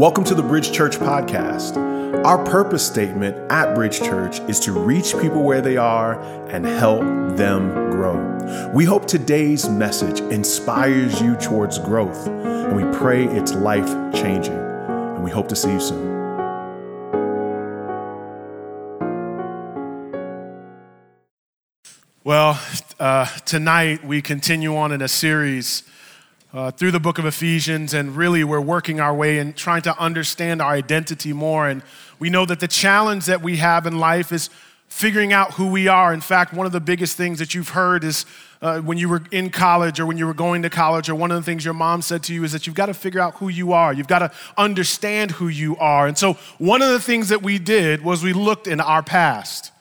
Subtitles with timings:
[0.00, 1.76] Welcome to the Bridge Church podcast.
[2.24, 7.02] Our purpose statement at Bridge Church is to reach people where they are and help
[7.36, 8.70] them grow.
[8.72, 14.54] We hope today's message inspires you towards growth, and we pray it's life changing.
[14.54, 16.08] And we hope to see you soon.
[22.24, 22.58] Well,
[22.98, 25.82] uh, tonight we continue on in a series
[26.52, 29.96] uh, through the book of Ephesians, and really we're working our way and trying to
[29.98, 31.68] understand our identity more.
[31.68, 31.82] And
[32.18, 34.50] we know that the challenge that we have in life is
[34.88, 36.12] figuring out who we are.
[36.12, 38.26] In fact, one of the biggest things that you've heard is
[38.60, 41.30] uh, when you were in college or when you were going to college, or one
[41.30, 43.36] of the things your mom said to you is that you've got to figure out
[43.36, 43.92] who you are.
[43.92, 46.06] You've got to understand who you are.
[46.08, 49.72] And so, one of the things that we did was we looked in our past.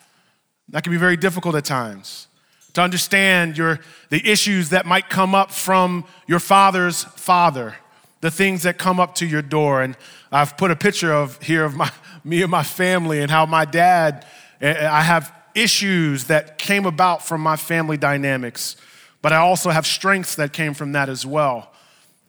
[0.70, 2.29] That can be very difficult at times
[2.73, 7.76] to understand your, the issues that might come up from your father's father,
[8.22, 9.82] the things that come up to your door.
[9.82, 9.98] And
[10.32, 11.92] I've put a picture of here of my,
[12.23, 14.25] me and my family and how my dad,
[14.62, 18.75] eh, eh, I have issues that came about from my family dynamics,
[19.22, 21.72] but I also have strengths that came from that as well.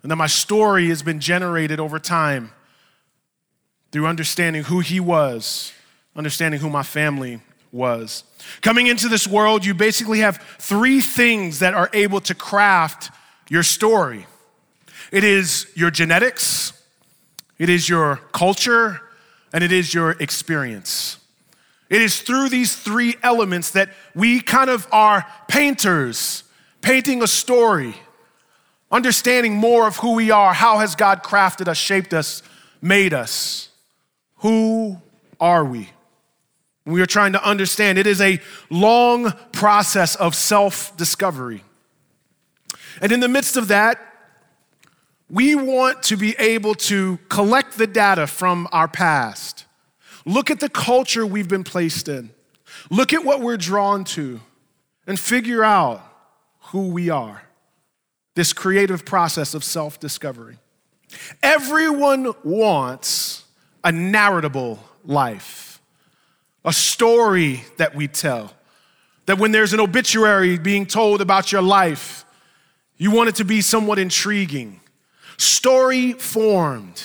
[0.02, 2.52] And then my story has been generated over time
[3.92, 5.72] through understanding who he was,
[6.16, 7.40] understanding who my family
[7.72, 8.24] was.
[8.62, 13.10] Coming into this world, you basically have three things that are able to craft
[13.48, 14.26] your story
[15.10, 16.72] it is your genetics,
[17.58, 19.00] it is your culture,
[19.52, 21.18] and it is your experience.
[21.88, 26.44] It is through these three elements that we kind of are painters,
[26.80, 27.96] painting a story,
[28.92, 30.52] understanding more of who we are.
[30.52, 32.42] How has God crafted us, shaped us,
[32.80, 33.70] made us?
[34.36, 34.98] Who
[35.40, 35.90] are we?
[36.90, 37.98] We are trying to understand.
[37.98, 41.62] It is a long process of self discovery.
[43.00, 43.98] And in the midst of that,
[45.30, 49.64] we want to be able to collect the data from our past,
[50.24, 52.30] look at the culture we've been placed in,
[52.90, 54.40] look at what we're drawn to,
[55.06, 56.02] and figure out
[56.72, 57.42] who we are.
[58.34, 60.58] This creative process of self discovery.
[61.42, 63.44] Everyone wants
[63.84, 65.69] a narratable life
[66.64, 68.52] a story that we tell.
[69.26, 72.24] That when there's an obituary being told about your life,
[72.96, 74.80] you want it to be somewhat intriguing,
[75.36, 77.02] story formed.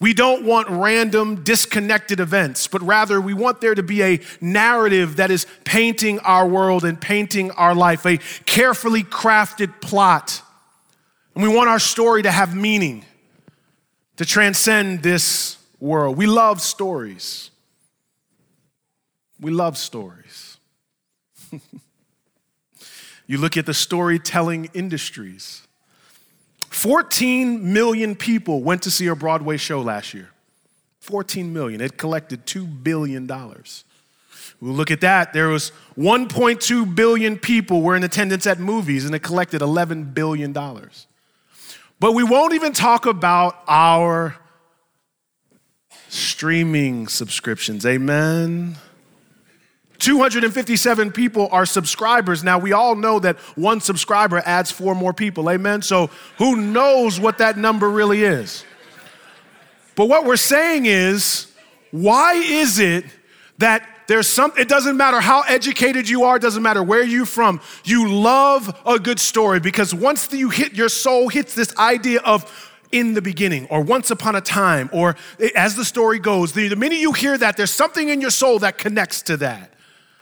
[0.00, 5.16] We don't want random, disconnected events, but rather we want there to be a narrative
[5.16, 8.16] that is painting our world and painting our life, a
[8.46, 10.42] carefully crafted plot.
[11.34, 13.04] And we want our story to have meaning,
[14.16, 16.16] to transcend this world.
[16.16, 17.49] We love stories.
[19.40, 20.58] We love stories.
[23.26, 25.66] you look at the storytelling industries.
[26.68, 30.30] 14 million people went to see a Broadway show last year.
[31.00, 31.80] 14 million.
[31.80, 33.26] It collected $2 billion.
[34.60, 35.32] We look at that.
[35.32, 40.52] There was 1.2 billion people were in attendance at movies and it collected $11 billion.
[40.52, 44.36] But we won't even talk about our
[46.08, 47.86] streaming subscriptions.
[47.86, 48.76] Amen.
[50.00, 52.42] 257 people are subscribers.
[52.42, 55.48] Now, we all know that one subscriber adds four more people.
[55.50, 55.82] Amen?
[55.82, 58.64] So, who knows what that number really is?
[59.94, 61.52] But what we're saying is,
[61.90, 63.04] why is it
[63.58, 67.60] that there's some, it doesn't matter how educated you are, doesn't matter where you're from,
[67.84, 72.50] you love a good story because once you hit, your soul hits this idea of
[72.90, 76.66] in the beginning or once upon a time or eh, as the story goes, the,
[76.66, 79.69] the minute you hear that, there's something in your soul that connects to that.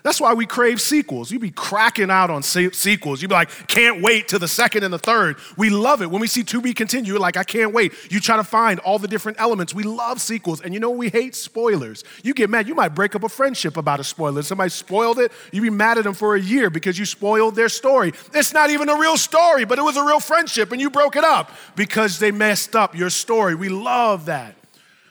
[0.04, 1.30] That's why we crave sequels.
[1.30, 3.20] You'd be cracking out on sequels.
[3.20, 5.38] You'd be like, can't wait to the second and the third.
[5.56, 6.10] We love it.
[6.10, 7.92] When we see to be continued, like, I can't wait.
[8.10, 9.74] You try to find all the different elements.
[9.74, 10.60] We love sequels.
[10.60, 12.04] And you know, we hate spoilers.
[12.22, 12.68] You get mad.
[12.68, 14.42] You might break up a friendship about a spoiler.
[14.42, 15.32] Somebody spoiled it.
[15.52, 18.12] You'd be mad at them for a year because you spoiled their story.
[18.34, 21.16] It's not even a real story, but it was a real friendship and you broke
[21.16, 23.56] it up because they messed up your story.
[23.56, 24.57] We love that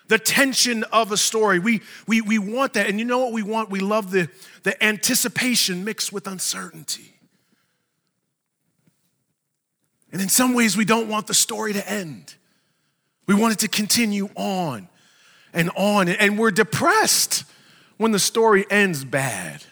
[0.08, 1.60] the tension of a story.
[1.60, 2.88] We, we, we want that.
[2.88, 3.70] And you know what we want?
[3.70, 4.30] We love the,
[4.64, 7.14] the anticipation mixed with uncertainty.
[10.12, 12.36] And in some ways, we don't want the story to end.
[13.28, 14.88] We want it to continue on
[15.54, 16.08] and on.
[16.08, 17.44] And we're depressed
[17.98, 19.64] when the story ends bad.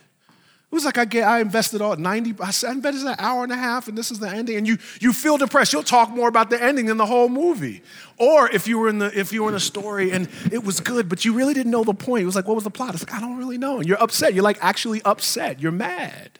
[0.75, 3.55] It was like I get, I invested all 90, I invested an hour and a
[3.55, 5.71] half, and this is the ending, and you you feel depressed.
[5.71, 7.81] You'll talk more about the ending than the whole movie.
[8.17, 10.81] Or if you were in the if you were in a story and it was
[10.81, 12.23] good, but you really didn't know the point.
[12.23, 12.93] It was like, what was the plot?
[12.93, 13.77] It's like, I don't really know.
[13.77, 14.33] And you're upset.
[14.33, 15.61] You're like actually upset.
[15.61, 16.39] You're mad.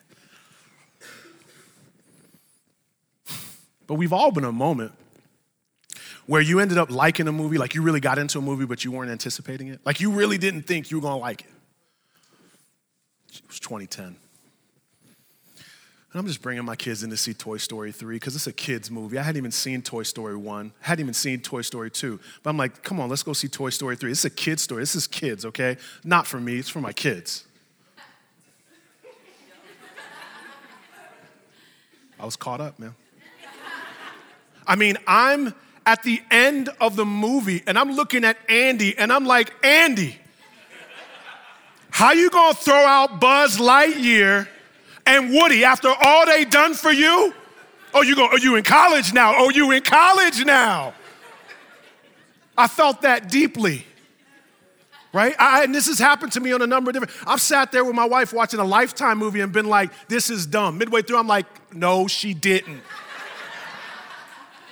[3.87, 4.91] But we've all been a moment
[6.25, 8.83] where you ended up liking a movie, like you really got into a movie, but
[8.83, 9.79] you weren't anticipating it?
[9.85, 11.51] Like you really didn't think you were gonna like it?
[13.33, 14.17] It was 2010.
[16.15, 18.53] And I'm just bringing my kids in to see Toy Story 3 because it's a
[18.53, 19.19] kid's movie.
[19.19, 22.17] I hadn't even seen Toy Story 1, hadn't even seen Toy Story 2.
[22.41, 24.11] But I'm like, come on, let's go see Toy Story 3.
[24.11, 24.81] This is a kid's story.
[24.81, 25.75] This is kids, okay?
[26.05, 27.43] Not for me, it's for my kids.
[32.17, 32.95] I was caught up, man.
[34.65, 35.53] I mean, I'm
[35.85, 40.17] at the end of the movie and I'm looking at Andy and I'm like, Andy,
[41.89, 44.47] how you gonna throw out Buzz Lightyear
[45.05, 47.33] and Woody after all they done for you?
[47.93, 49.33] Oh, you go, are you in college now?
[49.37, 50.93] Oh, you in college now?
[52.57, 53.85] I felt that deeply.
[55.13, 55.33] Right?
[55.39, 57.13] I, and this has happened to me on a number of different.
[57.25, 60.45] I've sat there with my wife watching a lifetime movie and been like, this is
[60.45, 60.77] dumb.
[60.77, 62.81] Midway through, I'm like, no, she didn't.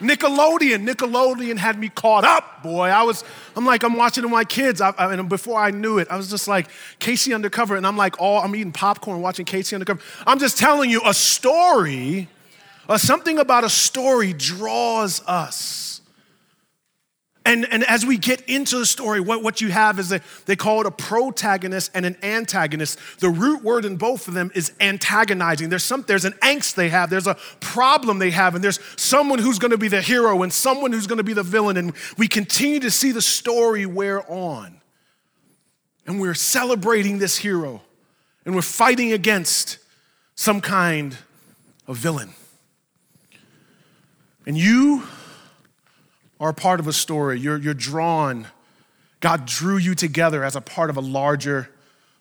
[0.04, 2.90] Nickelodeon, Nickelodeon had me caught up, boy.
[2.90, 3.24] I was,
[3.56, 4.82] I'm like, I'm watching my kids.
[4.82, 6.70] I, I, and before I knew it, I was just like,
[7.00, 7.34] K.C.
[7.34, 7.76] Undercover.
[7.76, 9.76] And I'm like, oh, I'm eating popcorn watching K.C.
[9.76, 10.02] Undercover.
[10.28, 12.28] I'm just telling you, a story,
[12.88, 16.02] or something about a story draws us.
[17.46, 20.56] And, and as we get into the story, what, what you have is a, they
[20.56, 22.98] call it a protagonist and an antagonist.
[23.20, 25.68] The root word in both of them is antagonizing.
[25.68, 29.40] There's, some, there's an angst they have, there's a problem they have, and there's someone
[29.40, 31.76] who's going to be the hero and someone who's going to be the villain.
[31.76, 34.80] And we continue to see the story wear on.
[36.08, 37.82] And we're celebrating this hero,
[38.46, 39.80] and we're fighting against
[40.36, 41.18] some kind
[41.88, 42.34] of villain.
[44.46, 45.04] And you
[46.44, 47.40] are a part of a story.
[47.40, 48.48] You're, you're drawn.
[49.22, 51.70] God drew you together as a part of a larger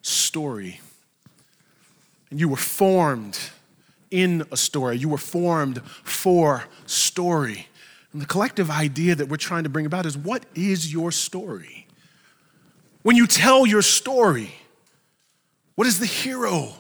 [0.01, 0.81] story.
[2.31, 3.37] And you were formed
[4.13, 4.97] in a story.
[4.97, 7.67] You were formed for story.
[8.13, 11.89] And the collective idea that we're trying to bring about is what is your story?
[13.03, 14.55] When you tell your story,
[15.75, 16.75] what is the hero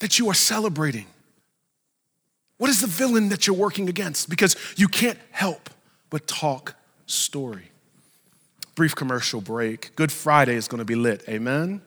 [0.00, 1.06] that you are celebrating?
[2.56, 4.28] What is the villain that you're working against?
[4.28, 5.70] Because you can't help
[6.10, 6.74] but talk
[7.06, 7.70] story.
[8.74, 9.94] Brief commercial break.
[9.96, 11.24] Good Friday is going to be lit.
[11.28, 11.82] Amen.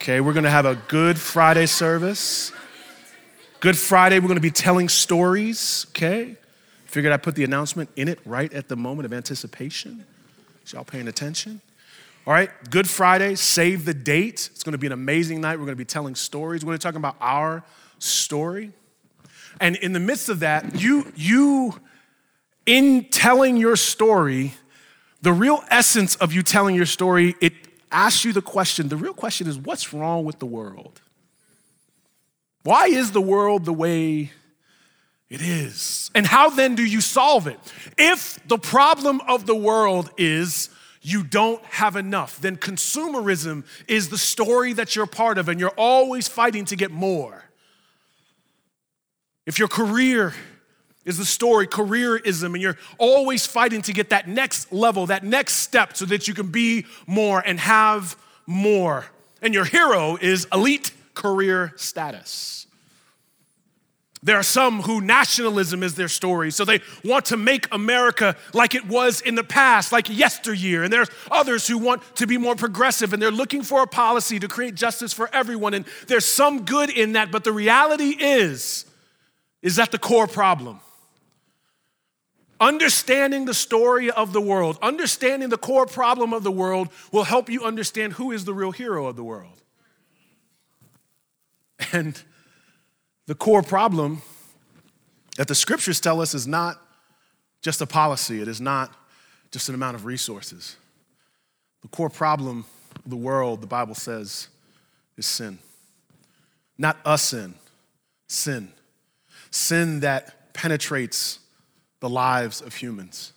[0.00, 2.52] Okay, we're going to have a Good Friday service.
[3.60, 5.86] Good Friday, we're going to be telling stories.
[5.90, 6.36] Okay,
[6.86, 10.04] figured I'd put the announcement in it right at the moment of anticipation.
[10.64, 11.60] Is y'all paying attention?
[12.26, 14.50] All right, Good Friday, save the date.
[14.52, 15.58] It's going to be an amazing night.
[15.58, 16.64] We're going to be telling stories.
[16.64, 17.64] We're going to be talking about our
[17.98, 18.70] story.
[19.60, 21.80] And in the midst of that, you, you
[22.68, 24.52] in telling your story,
[25.22, 27.54] the real essence of you telling your story, it
[27.90, 31.00] asks you the question the real question is what's wrong with the world?
[32.64, 34.32] Why is the world the way
[35.30, 36.10] it is?
[36.14, 37.58] And how then do you solve it?
[37.96, 40.68] If the problem of the world is
[41.00, 45.70] you don't have enough, then consumerism is the story that you're part of, and you're
[45.70, 47.44] always fighting to get more.
[49.46, 50.34] If your career
[51.08, 55.54] is the story, careerism, and you're always fighting to get that next level, that next
[55.54, 58.14] step, so that you can be more and have
[58.46, 59.06] more.
[59.40, 62.66] And your hero is elite career status.
[64.22, 68.74] There are some who nationalism is their story, so they want to make America like
[68.74, 70.82] it was in the past, like yesteryear.
[70.82, 74.38] And there's others who want to be more progressive and they're looking for a policy
[74.40, 75.72] to create justice for everyone.
[75.72, 78.84] And there's some good in that, but the reality is,
[79.62, 80.80] is that the core problem.
[82.60, 87.48] Understanding the story of the world, understanding the core problem of the world will help
[87.48, 89.62] you understand who is the real hero of the world.
[91.92, 92.20] And
[93.26, 94.22] the core problem
[95.36, 96.82] that the scriptures tell us is not
[97.62, 98.92] just a policy, it is not
[99.52, 100.76] just an amount of resources.
[101.82, 102.64] The core problem
[102.96, 104.48] of the world, the Bible says,
[105.16, 105.58] is sin.
[106.76, 107.54] Not a sin,
[108.26, 108.72] sin.
[109.50, 111.38] Sin that penetrates
[112.00, 113.32] the lives of humans.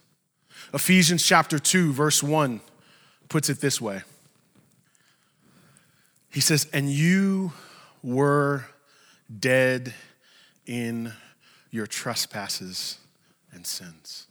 [0.74, 2.62] Ephesians chapter 2, verse 1
[3.30, 4.02] puts it this way
[6.30, 7.54] He says, And you
[8.04, 8.66] were
[9.40, 9.94] dead
[10.66, 11.14] in
[11.72, 13.00] your trespasses
[13.52, 14.28] and sins.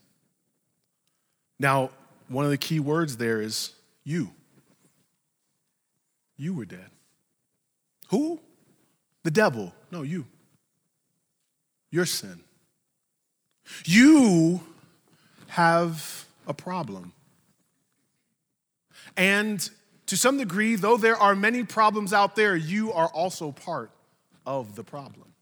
[1.59, 1.91] Now,
[2.29, 3.73] one of the key words there is
[4.05, 4.31] you.
[6.37, 6.91] You were dead.
[8.09, 8.41] Who?
[9.25, 9.75] The devil.
[9.91, 10.27] No, you.
[11.91, 12.41] Your sin.
[13.85, 14.61] You
[15.49, 17.12] have a problem.
[19.17, 19.69] And
[20.07, 23.91] to some degree, though there are many problems out there, you are also part
[24.47, 25.33] of the problem.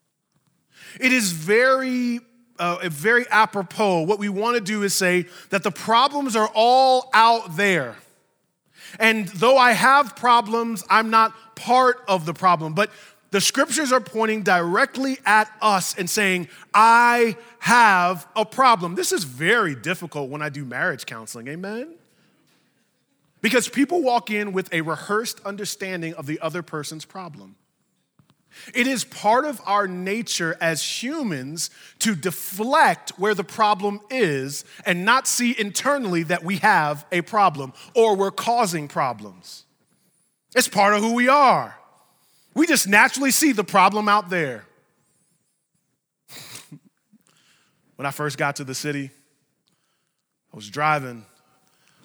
[1.01, 2.21] It is very
[2.59, 4.03] uh, very apropos.
[4.03, 7.97] What we want to do is say that the problems are all out there.
[8.99, 12.75] And though I have problems, I'm not part of the problem.
[12.75, 12.91] But
[13.31, 18.95] the scriptures are pointing directly at us and saying, I have a problem.
[18.95, 21.95] This is very difficult when I do marriage counseling, amen?
[23.43, 27.57] Because people walk in with a rehearsed understanding of the other person's problem.
[28.75, 31.71] It is part of our nature as humans
[32.01, 37.73] to deflect where the problem is and not see internally that we have a problem
[37.95, 39.65] or we're causing problems.
[40.57, 41.79] It's part of who we are.
[42.59, 44.65] We just naturally see the problem out there.
[47.95, 49.13] when I first got to the city,
[50.53, 51.25] I was driving.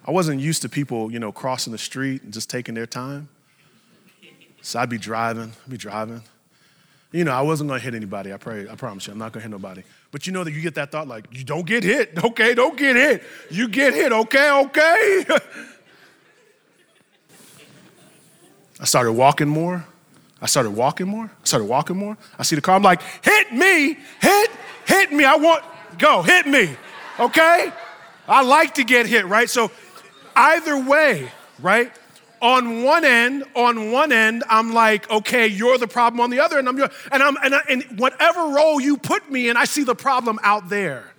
[0.06, 3.28] I wasn't used to people, you know, crossing the street and just taking their time.
[4.62, 6.22] So I'd be driving, I'd be driving.
[7.10, 9.42] You know, I wasn't gonna hit anybody, I pray, I promise you, I'm not gonna
[9.42, 9.82] hit nobody.
[10.12, 12.78] But you know that you get that thought like, you don't get hit, okay, don't
[12.78, 13.24] get hit.
[13.50, 15.26] You get hit, okay, okay.
[18.78, 19.84] I started walking more.
[20.40, 21.24] I started walking more.
[21.24, 22.16] I started walking more.
[22.38, 22.76] I see the car.
[22.76, 24.50] I'm like, hit me, hit,
[24.86, 25.24] hit me.
[25.24, 25.64] I want,
[25.98, 26.76] go, hit me.
[27.18, 27.72] Okay?
[28.26, 29.48] I like to get hit, right?
[29.48, 29.70] So
[30.34, 31.92] either way, right?
[32.42, 36.20] On one end, on one end, I'm like, okay, you're the problem.
[36.20, 39.30] On the other end, I'm your, and I'm and, I, and whatever role you put
[39.30, 41.14] me in, I see the problem out there.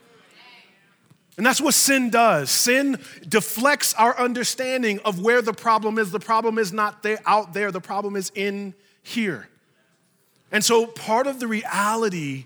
[1.37, 2.49] And that's what sin does.
[2.49, 6.11] Sin deflects our understanding of where the problem is.
[6.11, 8.73] The problem is not there, out there, the problem is in
[9.05, 9.47] here.
[10.51, 12.45] And so, part of the reality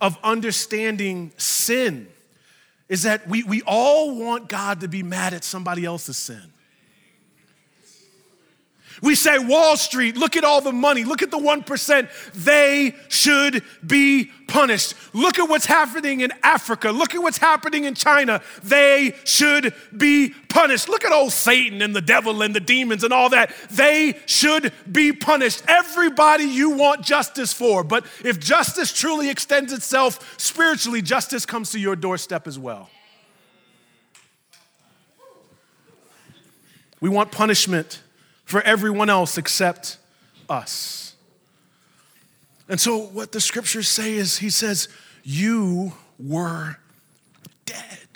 [0.00, 2.08] of understanding sin
[2.88, 6.52] is that we, we all want God to be mad at somebody else's sin.
[9.02, 12.08] We say, Wall Street, look at all the money, look at the 1%.
[12.32, 14.94] They should be punished.
[15.12, 16.90] Look at what's happening in Africa.
[16.90, 18.40] Look at what's happening in China.
[18.62, 20.88] They should be punished.
[20.88, 23.52] Look at old Satan and the devil and the demons and all that.
[23.70, 25.62] They should be punished.
[25.68, 27.84] Everybody you want justice for.
[27.84, 32.88] But if justice truly extends itself spiritually, justice comes to your doorstep as well.
[37.00, 38.00] We want punishment
[38.46, 39.98] for everyone else except
[40.48, 41.14] us.
[42.68, 44.88] And so, what the scriptures say is, he says,
[45.22, 46.78] You were
[47.64, 48.08] dead.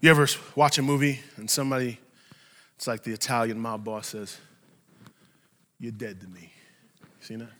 [0.00, 0.26] You ever
[0.56, 1.98] watch a movie and somebody,
[2.76, 4.38] it's like the Italian mob boss says,
[5.78, 6.52] You're dead to me.
[7.20, 7.50] Seen that?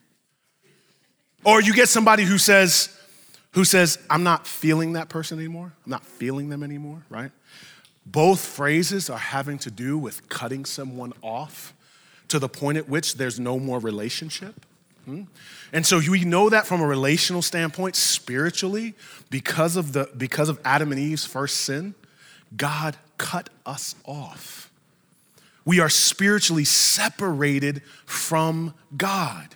[1.45, 2.97] Or you get somebody who says,
[3.52, 5.73] who says, I'm not feeling that person anymore.
[5.85, 7.33] I'm not feeling them anymore, right?
[8.04, 11.73] Both phrases are having to do with cutting someone off
[12.28, 14.66] to the point at which there's no more relationship.
[15.04, 15.23] Hmm?
[15.73, 18.94] And so we know that from a relational standpoint, spiritually,
[19.30, 21.94] because of, the, because of Adam and Eve's first sin,
[22.56, 24.71] God cut us off.
[25.64, 29.54] We are spiritually separated from God.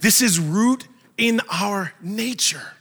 [0.00, 2.74] This is root in our nature.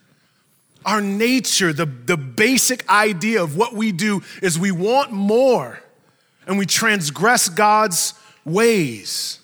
[0.85, 5.81] Our nature, the, the basic idea of what we do is we want more
[6.47, 8.13] and we transgress God's
[8.45, 9.39] ways.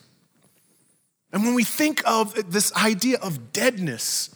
[1.31, 4.33] And when we think of this idea of deadness,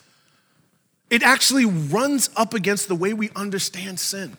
[1.09, 4.37] it actually runs up against the way we understand sin.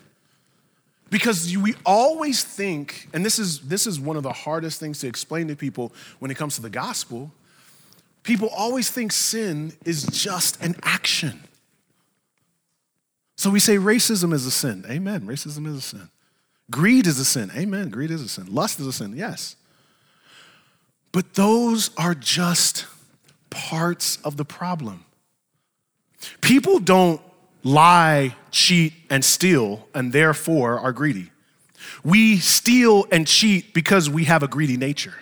[1.09, 5.07] Because we always think, and this is, this is one of the hardest things to
[5.07, 7.31] explain to people when it comes to the gospel,
[8.23, 11.41] people always think sin is just an action.
[13.37, 14.85] So we say racism is a sin.
[14.89, 15.21] Amen.
[15.21, 16.09] Racism is a sin.
[16.69, 17.51] Greed is a sin.
[17.55, 17.89] Amen.
[17.89, 18.53] Greed is a sin.
[18.53, 19.15] Lust is a sin.
[19.15, 19.55] Yes.
[21.11, 22.85] But those are just
[23.49, 25.05] parts of the problem.
[26.39, 27.21] People don't
[27.63, 31.31] lie, cheat, and steal, and therefore are greedy.
[32.03, 35.15] We steal and cheat because we have a greedy nature.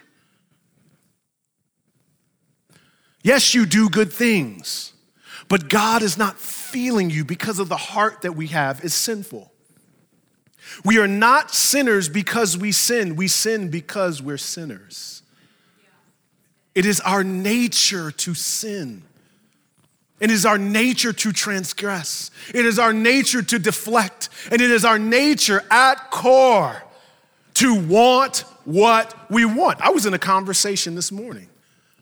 [3.23, 4.93] Yes, you do good things,
[5.49, 6.37] but God is not
[6.69, 9.51] feeling you because of the heart that we have is sinful.
[10.85, 15.23] We are not sinners because we sin, we sin because we're sinners.
[16.75, 19.03] It is our nature to sin.
[20.19, 22.29] It is our nature to transgress.
[22.53, 24.29] It is our nature to deflect.
[24.51, 26.83] And it is our nature at core
[27.55, 29.81] to want what we want.
[29.81, 31.49] I was in a conversation this morning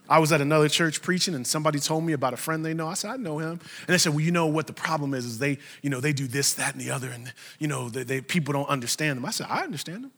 [0.08, 2.88] I was at another church preaching and somebody told me about a friend they know.
[2.88, 3.50] I said, I know him.
[3.50, 6.12] And they said, well, you know what the problem is, is they, you know, they
[6.12, 9.26] do this, that, and the other, and, you know, they, they people don't understand them.
[9.26, 10.12] I said, I understand them.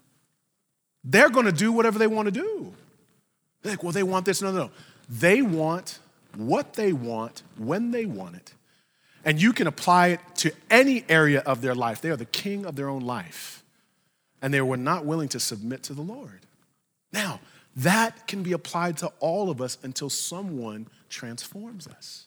[1.03, 2.73] They're going to do whatever they want to do.
[3.63, 4.43] They're like, well, they want this.
[4.43, 4.71] No, no, no.
[5.09, 5.99] They want
[6.37, 8.55] what they want, when they want it,
[9.25, 12.01] and you can apply it to any area of their life.
[12.01, 13.65] They are the king of their own life,
[14.41, 16.47] and they were not willing to submit to the Lord.
[17.13, 17.41] Now,
[17.77, 22.27] that can be applied to all of us until someone transforms us.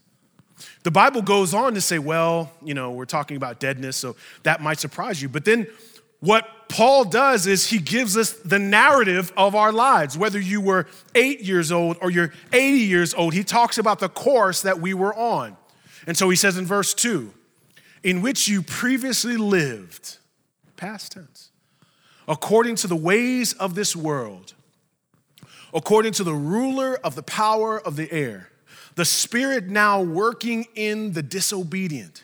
[0.83, 4.61] The Bible goes on to say, well, you know, we're talking about deadness, so that
[4.61, 5.29] might surprise you.
[5.29, 5.67] But then
[6.19, 10.17] what Paul does is he gives us the narrative of our lives.
[10.17, 14.09] Whether you were eight years old or you're 80 years old, he talks about the
[14.09, 15.57] course that we were on.
[16.07, 17.33] And so he says in verse 2
[18.03, 20.17] in which you previously lived,
[20.75, 21.51] past tense,
[22.27, 24.53] according to the ways of this world,
[25.73, 28.49] according to the ruler of the power of the air,
[28.95, 32.23] the spirit now working in the disobedient.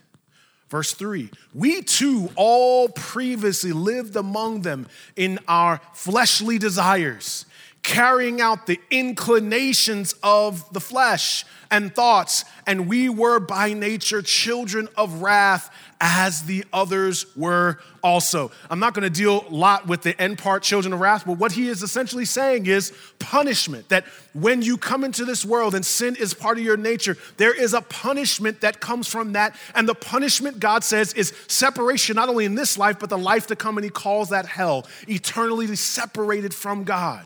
[0.70, 7.46] Verse 3 We too all previously lived among them in our fleshly desires,
[7.90, 14.88] carrying out the inclinations of the flesh and thoughts, and we were by nature children
[14.96, 18.52] of wrath as the others were also.
[18.70, 21.40] I'm not going to deal a lot with the end part, children of wrath, but
[21.40, 23.90] what he is essentially saying is punishment.
[23.90, 27.60] That when you come into this world and sin is part of your nature, there
[27.60, 29.56] is a punishment that comes from that.
[29.74, 33.48] And the punishment, God says, is separation, not only in this life, but the life
[33.48, 33.80] to come.
[33.80, 37.26] And he calls that hell, eternally separated from God.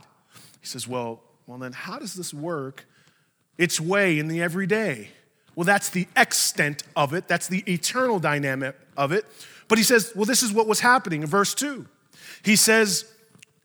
[0.64, 2.86] He says, Well, well, then how does this work
[3.58, 5.10] its way in the everyday?
[5.56, 9.26] Well, that's the extent of it, that's the eternal dynamic of it.
[9.68, 11.86] But he says, well, this is what was happening in verse 2.
[12.44, 13.12] He says,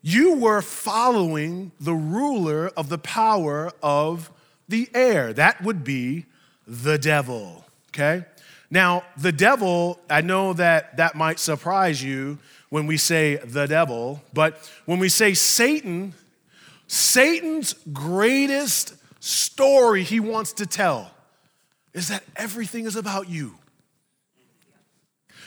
[0.03, 4.31] You were following the ruler of the power of
[4.69, 5.33] the air.
[5.33, 6.27] That would be
[6.67, 8.27] the devil, okay?
[8.71, 12.39] Now, the devil, I know that that might surprise you
[12.69, 16.13] when we say the devil, but when we say Satan,
[16.89, 21.13] Satan's greatest story he wants to tell
[21.95, 23.55] is that everything is about you.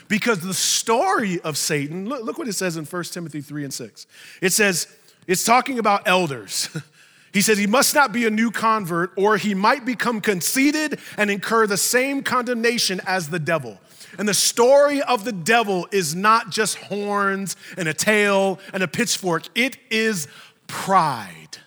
[0.08, 3.74] Because the story of Satan, look, look what it says in 1 Timothy 3 and
[3.74, 4.06] 6.
[4.40, 4.86] It says,
[5.26, 6.68] it's talking about elders.
[7.32, 11.30] He says he must not be a new convert, or he might become conceited and
[11.30, 13.80] incur the same condemnation as the devil.
[14.18, 18.88] And the story of the devil is not just horns and a tail and a
[18.88, 20.28] pitchfork, it is
[20.72, 21.58] pride.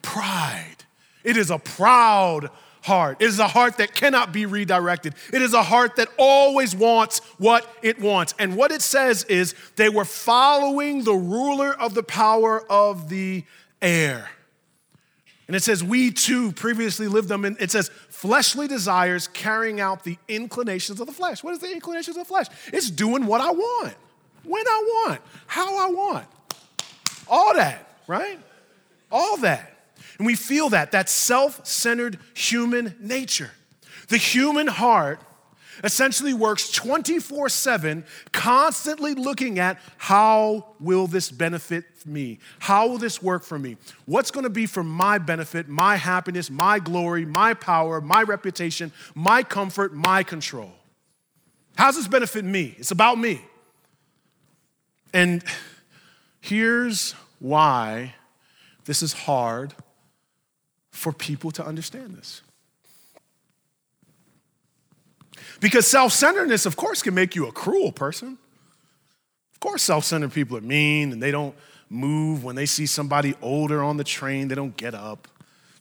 [0.00, 0.76] Pride.
[1.24, 2.48] It is a proud
[2.82, 3.20] heart.
[3.20, 5.14] It is a heart that cannot be redirected.
[5.32, 8.32] It is a heart that always wants what it wants.
[8.38, 13.44] And what it says is they were following the ruler of the power of the
[13.82, 14.30] air.
[15.48, 20.04] And it says, We too previously lived them in, it says, fleshly desires carrying out
[20.04, 21.42] the inclinations of the flesh.
[21.42, 22.46] What is the inclinations of the flesh?
[22.72, 23.94] It's doing what I want,
[24.44, 26.26] when I want, how I want.
[27.30, 28.38] All that, right?
[29.10, 29.72] All that.
[30.18, 33.52] And we feel that, that self centered human nature.
[34.08, 35.20] The human heart
[35.84, 42.38] essentially works 24 7, constantly looking at how will this benefit me?
[42.58, 43.76] How will this work for me?
[44.06, 48.92] What's going to be for my benefit, my happiness, my glory, my power, my reputation,
[49.14, 50.72] my comfort, my control?
[51.76, 52.74] How's this benefit me?
[52.78, 53.40] It's about me.
[55.12, 55.42] And
[56.40, 58.14] here's why
[58.84, 59.74] this is hard
[60.90, 62.42] for people to understand this.
[65.60, 68.38] Because self centeredness, of course, can make you a cruel person.
[69.52, 71.54] Of course, self centered people are mean and they don't
[71.90, 75.28] move when they see somebody older on the train, they don't get up.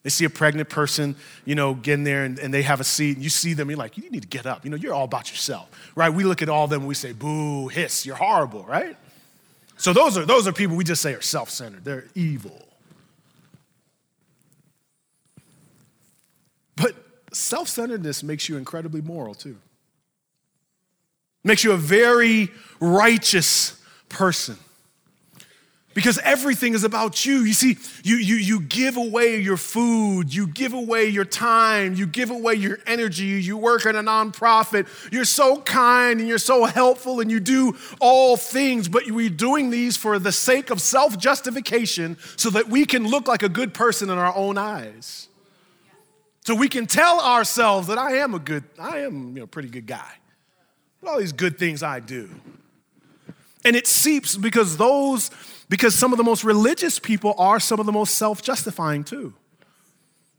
[0.01, 3.17] They see a pregnant person, you know, getting there and, and, they have a seat,
[3.17, 4.63] and you see them, you're like, you need to get up.
[4.63, 6.09] You know, you're all about yourself, right?
[6.09, 8.95] We look at all of them and we say, boo, hiss, you're horrible, right?
[9.79, 11.85] So those are those are people we just say are self-centered.
[11.85, 12.67] They're evil.
[16.75, 16.95] But
[17.31, 19.57] self centeredness makes you incredibly moral too.
[21.45, 22.49] Makes you a very
[22.81, 24.57] righteous person.
[25.95, 27.39] Because everything is about you.
[27.39, 32.05] You see, you, you, you give away your food, you give away your time, you
[32.05, 36.65] give away your energy, you work at a nonprofit, you're so kind and you're so
[36.65, 41.17] helpful and you do all things, but we're doing these for the sake of self
[41.17, 45.27] justification so that we can look like a good person in our own eyes.
[46.45, 49.47] So we can tell ourselves that I am a good, I am you know, a
[49.47, 50.11] pretty good guy.
[51.05, 52.29] All these good things I do.
[53.65, 55.31] And it seeps because those,
[55.69, 59.33] because some of the most religious people are some of the most self justifying, too.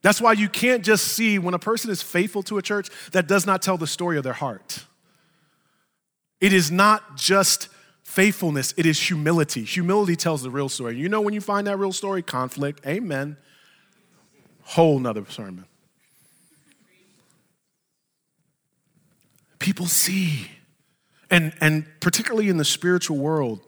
[0.03, 3.29] That's why you can't just see when a person is faithful to a church that
[3.29, 4.85] does not tell the story of their heart.
[6.41, 7.69] It is not just
[8.03, 9.63] faithfulness, it is humility.
[9.63, 10.97] Humility tells the real story.
[10.97, 12.23] You know when you find that real story?
[12.23, 12.85] Conflict.
[12.87, 13.37] Amen.
[14.63, 15.67] Whole nother sermon.
[19.59, 20.51] People see.
[21.31, 23.61] And, and particularly in the spiritual world,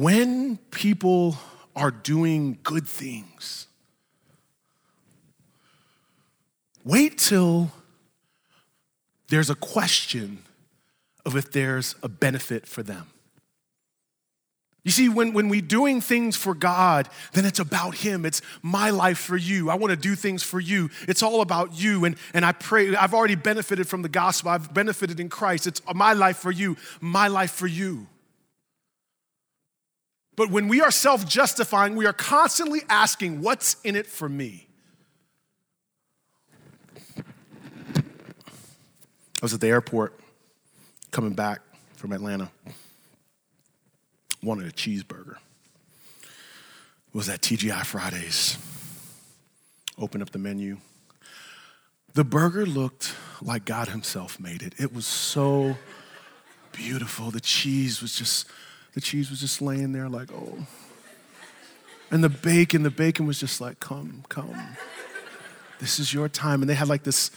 [0.00, 1.36] when people
[1.76, 3.66] are doing good things,
[6.84, 7.70] wait till
[9.28, 10.38] there's a question
[11.24, 13.06] of if there's a benefit for them.
[14.84, 18.26] You see, when, when we're doing things for God, then it's about Him.
[18.26, 19.70] It's my life for you.
[19.70, 20.90] I want to do things for you.
[21.08, 22.04] It's all about you.
[22.04, 24.50] And, and I pray, I've already benefited from the gospel.
[24.50, 25.66] I've benefited in Christ.
[25.66, 28.08] It's my life for you, my life for you.
[30.36, 34.66] But when we are self justifying, we are constantly asking, What's in it for me?
[37.16, 37.22] I
[39.42, 40.18] was at the airport
[41.10, 41.60] coming back
[41.96, 42.50] from Atlanta
[44.44, 45.36] wanted a cheeseburger.
[46.22, 48.58] It was at TGI Fridays.
[49.98, 50.78] Open up the menu.
[52.14, 54.74] The burger looked like God Himself made it.
[54.78, 55.76] It was so
[56.72, 57.30] beautiful.
[57.30, 58.46] The cheese was just,
[58.94, 60.66] the cheese was just laying there like, oh.
[62.10, 64.76] And the bacon, the bacon was just like, come, come.
[65.80, 66.62] This is your time.
[66.62, 67.30] And they had like this,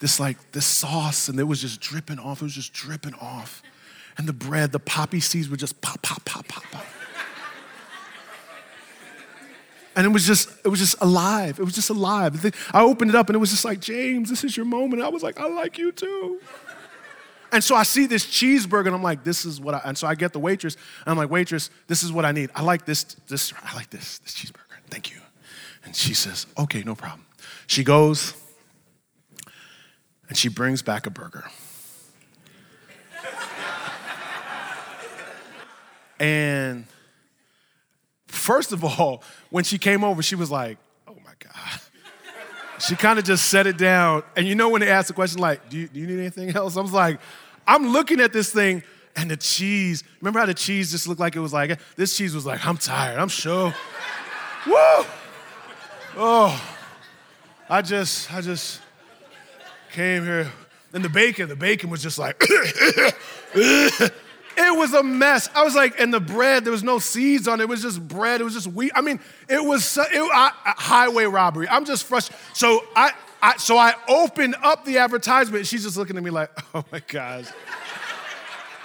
[0.00, 2.42] this like this sauce, and it was just dripping off.
[2.42, 3.62] It was just dripping off
[4.18, 6.84] and the bread, the poppy seeds would just pop, pop, pop, pop, pop.
[9.94, 11.58] And it was just, it was just alive.
[11.58, 12.54] It was just alive.
[12.72, 15.02] I opened it up and it was just like, James, this is your moment.
[15.02, 16.40] I was like, I like you too.
[17.52, 20.06] And so I see this cheeseburger and I'm like, this is what I, and so
[20.06, 22.50] I get the waitress and I'm like, waitress, this is what I need.
[22.54, 24.64] I like this, this, I like this, this cheeseburger.
[24.90, 25.20] Thank you.
[25.84, 27.26] And she says, okay, no problem.
[27.66, 28.34] She goes
[30.28, 31.44] and she brings back a burger.
[36.20, 36.86] And
[38.26, 41.80] first of all, when she came over, she was like, oh my God.
[42.80, 44.22] She kind of just set it down.
[44.36, 46.50] And you know when they ask the question, like, do you, do you need anything
[46.50, 46.76] else?
[46.76, 47.20] I was like,
[47.66, 48.82] I'm looking at this thing
[49.16, 50.04] and the cheese.
[50.20, 52.76] Remember how the cheese just looked like it was like, this cheese was like, I'm
[52.76, 53.74] tired, I'm sure.
[54.66, 55.04] Woo!
[56.16, 56.78] Oh,
[57.68, 58.80] I just, I just
[59.92, 60.50] came here.
[60.92, 62.42] And the bacon, the bacon was just like,
[64.60, 65.48] It was a mess.
[65.54, 67.62] I was like, and the bread, there was no seeds on it.
[67.62, 68.40] It was just bread.
[68.40, 68.90] It was just wheat.
[68.92, 71.68] I mean, it was it, I, highway robbery.
[71.68, 72.44] I'm just frustrated.
[72.54, 75.64] So I, I, so I opened up the advertisement.
[75.64, 77.46] she's just looking at me like, oh my gosh.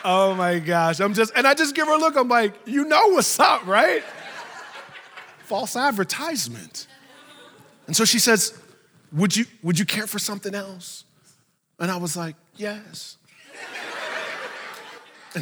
[0.06, 1.00] oh my gosh.
[1.00, 2.16] I'm just, and I just give her a look.
[2.18, 4.04] I'm like, you know what's up, right?
[5.46, 6.86] False advertisement.
[7.88, 8.56] And so she says,
[9.12, 11.04] would you, would you care for something else?
[11.80, 13.18] And I was like, yes.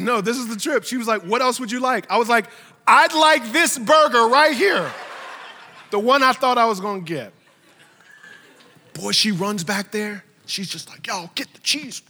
[0.00, 0.84] No, this is the trip.
[0.84, 2.10] She was like, What else would you like?
[2.10, 2.46] I was like,
[2.86, 4.90] I'd like this burger right here.
[5.90, 7.32] The one I thought I was gonna get.
[8.94, 10.24] Boy, she runs back there.
[10.46, 12.02] She's just like, Yo, get the cheese.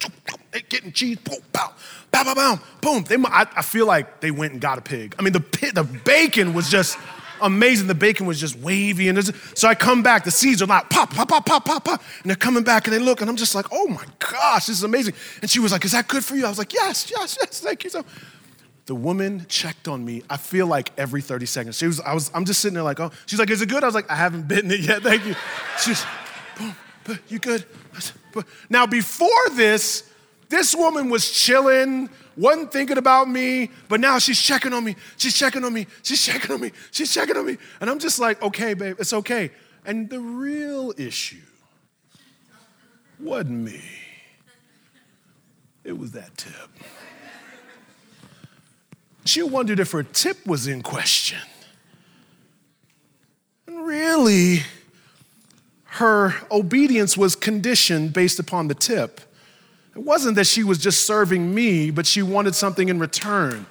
[0.52, 1.18] They getting cheese.
[1.18, 1.72] Boom, bow,
[2.10, 2.60] bow, bow, bow.
[2.80, 3.04] Boom.
[3.04, 5.14] They, I, I feel like they went and got a pig.
[5.18, 6.98] I mean, the, the bacon was just
[7.42, 7.86] amazing.
[7.86, 9.08] The bacon was just wavy.
[9.08, 9.22] And
[9.56, 12.02] so I come back, the seeds are like pop, pop, pop, pop, pop, pop.
[12.22, 14.78] And they're coming back and they look, and I'm just like, oh my gosh, this
[14.78, 15.14] is amazing.
[15.40, 16.46] And she was like, is that good for you?
[16.46, 18.04] I was like, yes, yes, yes, thank you so
[18.86, 21.78] the woman checked on me, I feel like every 30 seconds.
[21.78, 23.82] She was, I was, I'm just sitting there like, oh, she's like, is it good?
[23.82, 25.34] I was like, I haven't bitten it yet, thank you.
[25.80, 26.04] She's,
[26.58, 26.74] boom,
[27.04, 27.64] but you good?
[28.68, 30.10] Now, before this,
[30.48, 34.96] this woman was chilling, wasn't thinking about me, but now she's checking on me.
[35.16, 35.86] She's checking on me.
[36.02, 36.72] She's checking on me.
[36.90, 37.58] She's checking on me.
[37.80, 39.50] And I'm just like, okay, babe, it's okay.
[39.84, 41.40] And the real issue
[43.18, 43.80] wasn't me,
[45.84, 46.52] it was that tip.
[49.24, 51.38] She wondered if her tip was in question.
[53.68, 54.62] And really,
[55.84, 59.20] her obedience was conditioned based upon the tip.
[59.94, 63.66] It wasn't that she was just serving me, but she wanted something in return.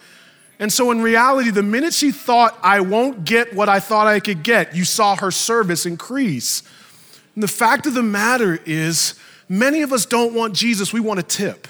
[0.60, 4.20] And so, in reality, the minute she thought, I won't get what I thought I
[4.20, 6.62] could get, you saw her service increase.
[7.34, 9.16] And the fact of the matter is,
[9.50, 11.68] many of us don't want Jesus, we want a tip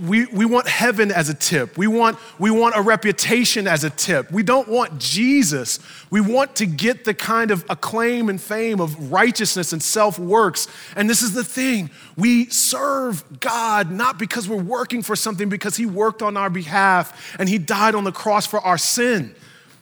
[0.00, 1.76] we, we want heaven as a tip.
[1.76, 4.30] We want, we want a reputation as a tip.
[4.30, 5.78] We don't want Jesus.
[6.10, 10.68] We want to get the kind of acclaim and fame of righteousness and self works.
[10.96, 15.76] And this is the thing we serve God not because we're working for something, because
[15.76, 19.34] He worked on our behalf and He died on the cross for our sin.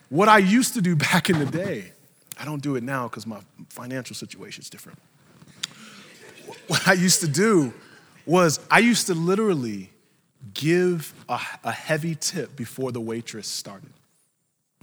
[0.08, 1.92] What I used to do back in the day,
[2.38, 4.98] I don't do it now because my financial situation is different.
[6.66, 7.72] What I used to do
[8.26, 9.89] was I used to literally
[10.54, 13.90] give a, a heavy tip before the waitress started.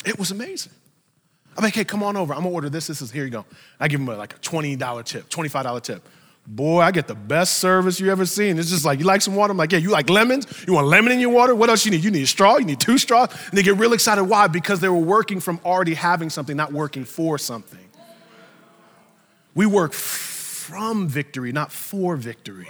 [0.06, 0.74] It was amazing.
[1.58, 2.34] I'm like, hey, come on over.
[2.34, 2.88] I'm gonna order this.
[2.88, 3.46] This is here you go.
[3.80, 6.08] I give him like a $20 tip, $25 tip.
[6.46, 8.58] Boy, I get the best service you ever seen.
[8.58, 9.52] It's just like, you like some water?
[9.52, 10.48] I'm like, yeah, you like lemons?
[10.66, 11.54] You want lemon in your water?
[11.54, 12.04] What else you need?
[12.04, 12.58] You need a straw?
[12.58, 13.30] You need two straws?
[13.50, 14.24] And they get real excited.
[14.24, 14.48] Why?
[14.48, 17.80] Because they were working from already having something, not working for something.
[19.56, 22.70] We work from victory, not for victory.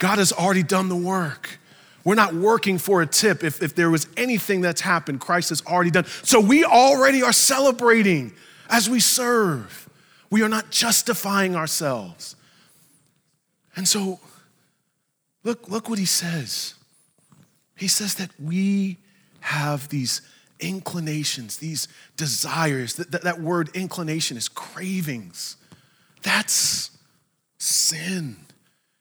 [0.00, 1.60] God has already done the work.
[2.04, 3.44] We're not working for a tip.
[3.44, 6.06] If, if there was anything that's happened, Christ has already done.
[6.22, 8.32] So we already are celebrating
[8.68, 9.88] as we serve.
[10.30, 12.36] We are not justifying ourselves.
[13.76, 14.20] And so,
[15.44, 16.74] look, look what he says.
[17.76, 18.98] He says that we
[19.40, 20.22] have these
[20.58, 22.94] inclinations, these desires.
[22.94, 25.56] That, that, that word inclination is cravings.
[26.22, 26.90] That's
[27.58, 28.36] sin.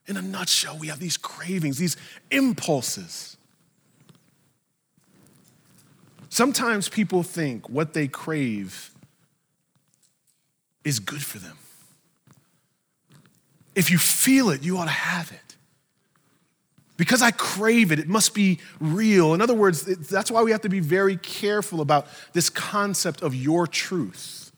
[0.10, 1.96] In a nutshell, we have these cravings, these
[2.32, 3.38] impulses.
[6.30, 8.90] Sometimes people think what they crave
[10.84, 11.58] is good for them.
[13.76, 15.56] If you feel it, you ought to have it.
[16.98, 19.36] Because I crave it, it must be real.
[19.36, 23.36] In other words, that's why we have to be very careful about this concept of
[23.36, 24.49] your truth.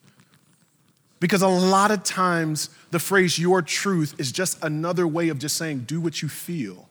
[1.22, 5.56] Because a lot of times, the phrase your truth is just another way of just
[5.56, 6.90] saying, do what you feel.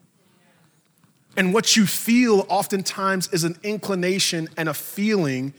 [1.36, 5.52] And what you feel oftentimes is an inclination and a feeling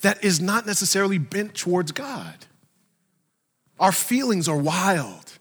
[0.00, 2.46] that is not necessarily bent towards God.
[3.78, 5.38] Our feelings are wild.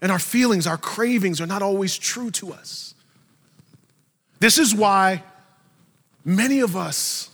[0.00, 2.94] And our feelings, our cravings are not always true to us.
[4.40, 5.22] This is why
[6.24, 7.30] many of us,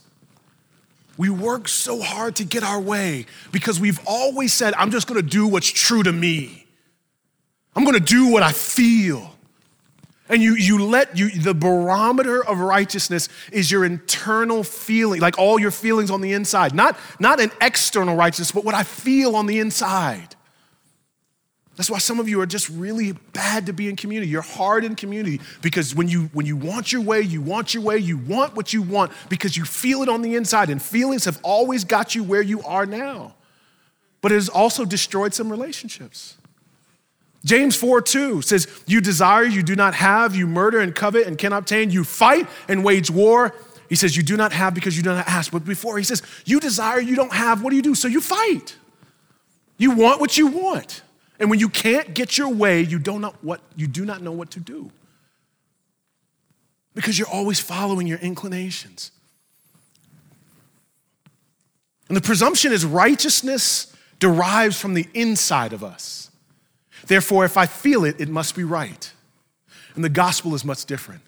[1.18, 5.20] we work so hard to get our way because we've always said, I'm just gonna
[5.20, 6.64] do what's true to me.
[7.76, 9.34] I'm gonna do what I feel.
[10.30, 15.58] And you, you let you, the barometer of righteousness is your internal feeling, like all
[15.58, 19.46] your feelings on the inside, not, not an external righteousness, but what I feel on
[19.46, 20.36] the inside.
[21.78, 24.28] That's why some of you are just really bad to be in community.
[24.28, 27.84] You're hard in community because when you when you want your way, you want your
[27.84, 31.24] way, you want what you want because you feel it on the inside and feelings
[31.24, 33.36] have always got you where you are now.
[34.20, 36.36] But it has also destroyed some relationships.
[37.44, 41.38] James 4 2 says, You desire, you do not have, you murder and covet and
[41.38, 43.54] cannot obtain, you fight and wage war.
[43.88, 45.52] He says, You do not have because you do not ask.
[45.52, 47.94] But before, he says, You desire, you don't have, what do you do?
[47.94, 48.74] So you fight.
[49.76, 51.02] You want what you want.
[51.38, 54.32] And when you can't get your way, you, don't know what, you do not know
[54.32, 54.90] what to do.
[56.94, 59.12] Because you're always following your inclinations.
[62.08, 66.30] And the presumption is righteousness derives from the inside of us.
[67.06, 69.12] Therefore, if I feel it, it must be right.
[69.94, 71.22] And the gospel is much different.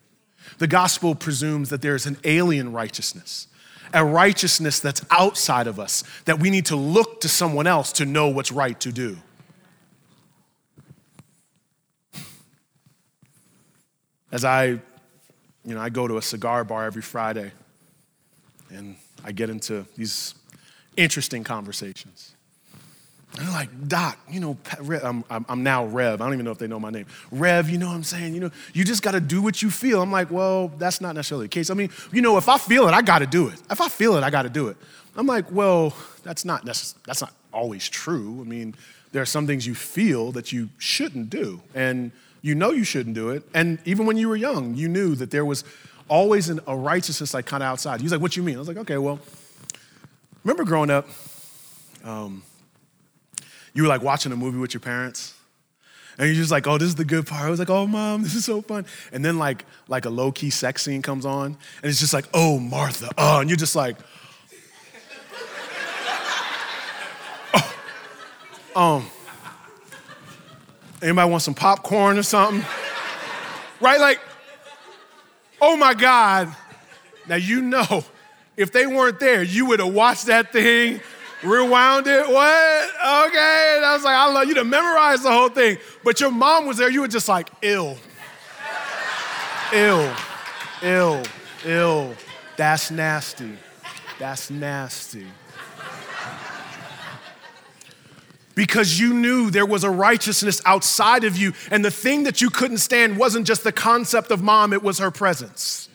[0.58, 3.46] The gospel presumes that there is an alien righteousness,
[3.94, 8.04] a righteousness that's outside of us, that we need to look to someone else to
[8.04, 9.18] know what's right to do.
[14.32, 14.80] As I, you
[15.64, 17.52] know, I go to a cigar bar every Friday
[18.70, 20.34] and I get into these
[20.96, 22.34] interesting conversations.
[23.32, 24.56] And they're like, Doc, you know,
[25.02, 26.20] I'm, I'm now Rev.
[26.20, 27.06] I don't even know if they know my name.
[27.30, 28.34] Rev, you know what I'm saying?
[28.34, 30.02] You know, you just got to do what you feel.
[30.02, 31.70] I'm like, well, that's not necessarily the case.
[31.70, 33.54] I mean, you know, if I feel it, I got to do it.
[33.70, 34.76] If I feel it, I got to do it.
[35.16, 38.40] I'm like, well, that's not necess- that's not always true.
[38.40, 38.74] I mean,
[39.12, 43.14] there are some things you feel that you shouldn't do, and you know you shouldn't
[43.14, 43.42] do it.
[43.54, 45.64] And even when you were young, you knew that there was
[46.08, 48.00] always an, a righteousness like kind of outside.
[48.00, 48.56] He was like, what you mean?
[48.56, 49.20] I was like, okay, well,
[50.44, 51.08] remember growing up,
[52.04, 52.42] um,
[53.74, 55.34] you were like watching a movie with your parents?
[56.18, 57.44] And you're just like, oh, this is the good part.
[57.44, 58.84] I was like, oh, mom, this is so fun.
[59.10, 62.26] And then like, like a low key sex scene comes on, and it's just like,
[62.34, 63.96] oh, Martha, oh, and you're just like,
[68.76, 69.06] oh, um,
[71.02, 72.64] Anybody want some popcorn or something?
[73.80, 73.98] right?
[74.00, 74.20] Like,
[75.60, 76.54] oh my God.
[77.26, 78.04] Now, you know,
[78.56, 81.00] if they weren't there, you would have watched that thing,
[81.42, 82.28] rewound it.
[82.28, 82.90] What?
[83.28, 83.74] Okay.
[83.76, 85.78] And I was like, I love you to memorize the whole thing.
[86.04, 87.96] But your mom was there, you were just like, ill.
[89.72, 90.14] ill.
[90.82, 91.22] Ill.
[91.64, 92.14] Ill.
[92.56, 93.56] That's nasty.
[94.18, 95.26] That's nasty
[98.54, 101.52] because you knew there was a righteousness outside of you.
[101.70, 104.98] And the thing that you couldn't stand wasn't just the concept of mom, it was
[104.98, 105.88] her presence.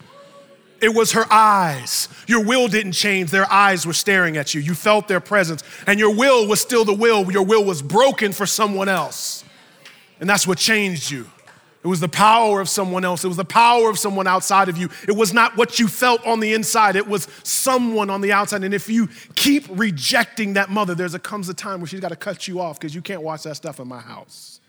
[0.82, 2.10] It was her eyes.
[2.28, 3.32] Your will didn't change.
[3.32, 4.62] Their eyes were staring at you.
[4.62, 5.64] You felt their presence.
[5.88, 7.32] And your will was still the will.
[7.32, 9.44] Your will was broken for someone else.
[10.20, 11.28] And that's what changed you.
[11.86, 13.24] It was the power of someone else.
[13.24, 14.90] It was the power of someone outside of you.
[15.08, 16.96] It was not what you felt on the inside.
[16.96, 18.64] It was someone on the outside.
[18.64, 22.10] And if you keep rejecting that mother, there's a comes a time where she's got
[22.10, 24.60] to cut you off because you can't watch that stuff in my house.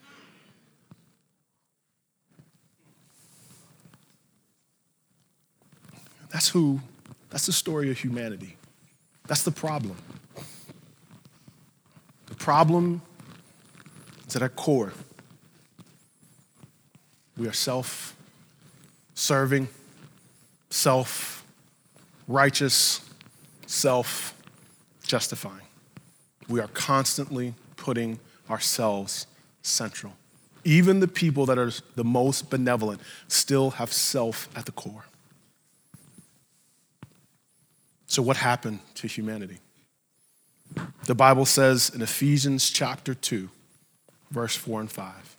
[6.31, 6.83] That's who,
[7.31, 8.59] that's the story of humanity.
[9.26, 9.96] That's the problem.
[12.26, 13.00] The problem
[14.29, 14.92] is at our core
[17.37, 18.16] we are self
[19.14, 19.68] serving,
[20.70, 21.44] self
[22.29, 23.01] righteous,
[23.66, 24.35] self
[25.03, 25.62] justifying.
[26.49, 28.18] We are constantly putting
[28.49, 29.27] ourselves
[29.62, 30.14] central.
[30.64, 35.05] Even the people that are the most benevolent still have self at the core.
[38.07, 39.59] So, what happened to humanity?
[41.05, 43.49] The Bible says in Ephesians chapter 2,
[44.31, 45.37] verse 4 and 5,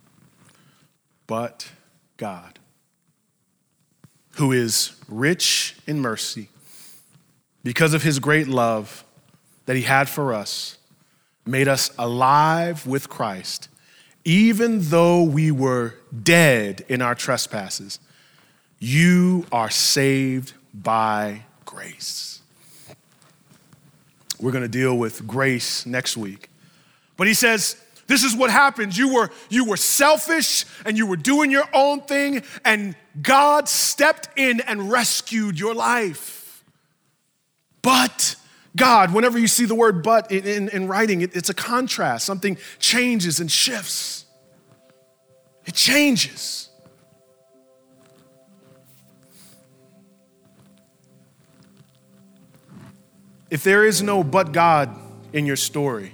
[1.27, 1.69] but
[2.17, 2.59] God,
[4.35, 6.49] who is rich in mercy,
[7.63, 9.03] because of his great love
[9.65, 10.77] that he had for us,
[11.45, 13.69] made us alive with Christ,
[14.25, 17.99] even though we were dead in our trespasses.
[18.79, 22.41] You are saved by grace.
[24.39, 26.49] We're going to deal with grace next week.
[27.15, 28.97] But he says, this is what happened.
[28.97, 34.29] You were, you were selfish and you were doing your own thing, and God stepped
[34.37, 36.63] in and rescued your life.
[37.81, 38.35] But
[38.75, 42.25] God, whenever you see the word but in, in, in writing, it, it's a contrast.
[42.25, 44.25] Something changes and shifts.
[45.65, 46.69] It changes.
[53.49, 54.95] If there is no but God
[55.33, 56.13] in your story,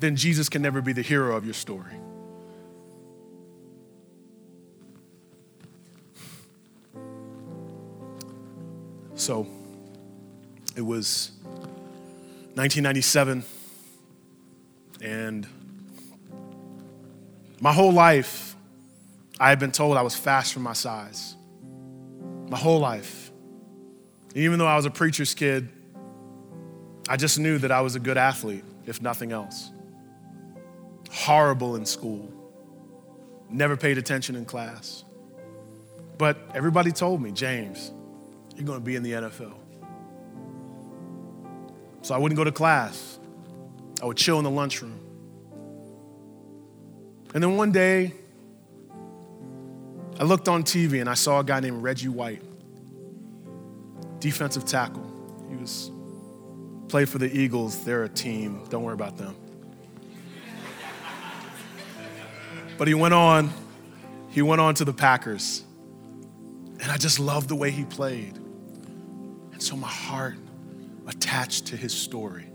[0.00, 1.92] then Jesus can never be the hero of your story.
[9.14, 9.46] So
[10.76, 11.32] it was
[12.54, 13.44] 1997,
[15.02, 15.46] and
[17.60, 18.54] my whole life
[19.40, 21.34] I had been told I was fast for my size.
[22.48, 23.30] My whole life.
[24.34, 25.68] Even though I was a preacher's kid,
[27.08, 29.72] I just knew that I was a good athlete, if nothing else
[31.10, 32.32] horrible in school,
[33.50, 35.04] never paid attention in class.
[36.18, 37.92] But everybody told me, James,
[38.56, 39.54] you're going to be in the NFL.
[42.02, 43.18] So I wouldn't go to class.
[44.02, 44.98] I would chill in the lunchroom.
[47.34, 48.12] And then one day,
[50.18, 52.42] I looked on TV and I saw a guy named Reggie White,
[54.18, 55.06] defensive tackle.
[55.48, 55.90] He was
[56.88, 57.84] played for the Eagles.
[57.84, 58.64] They're a team.
[58.68, 59.36] Don't worry about them.
[62.78, 63.52] But he went on,
[64.30, 65.64] he went on to the Packers.
[66.80, 68.36] And I just loved the way he played.
[69.52, 70.36] And so my heart
[71.08, 72.46] attached to his story.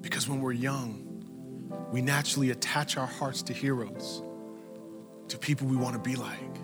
[0.00, 1.06] Because when we're young,
[1.92, 4.22] we naturally attach our hearts to heroes,
[5.28, 6.56] to people we want to be like.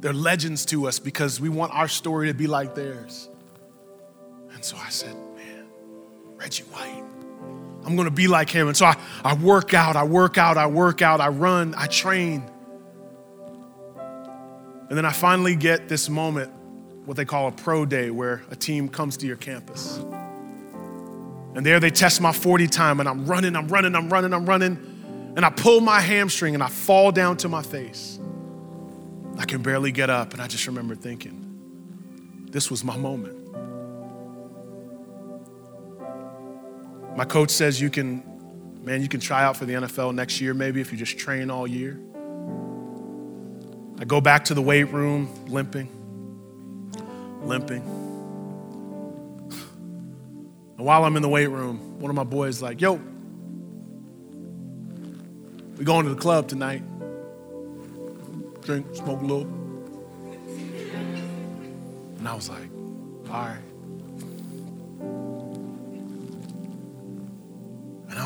[0.00, 3.28] They're legends to us because we want our story to be like theirs.
[4.52, 5.66] And so I said, man,
[6.36, 7.05] Reggie White.
[7.86, 8.66] I'm gonna be like him.
[8.66, 11.86] And so I, I work out, I work out, I work out, I run, I
[11.86, 12.42] train.
[14.88, 16.52] And then I finally get this moment,
[17.04, 19.98] what they call a pro day, where a team comes to your campus.
[21.54, 24.46] And there they test my 40 time, and I'm running, I'm running, I'm running, I'm
[24.46, 25.32] running.
[25.36, 28.18] And I pull my hamstring and I fall down to my face.
[29.38, 33.35] I can barely get up, and I just remember thinking, this was my moment.
[37.16, 38.22] My coach says you can,
[38.84, 41.50] man, you can try out for the NFL next year maybe if you just train
[41.50, 41.98] all year.
[43.98, 45.88] I go back to the weight room limping,
[47.42, 47.80] limping.
[50.76, 53.00] And while I'm in the weight room, one of my boys like, "Yo,
[55.78, 56.82] we going to the club tonight.
[58.60, 59.48] Drink, smoke a little."
[62.18, 62.68] And I was like,
[63.30, 63.75] "All right."